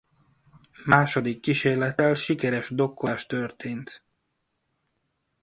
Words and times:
Második 0.85 1.39
kísérlettel 1.39 2.15
sikeres 2.15 2.69
dokkolás 2.69 3.25
történt. 3.25 4.03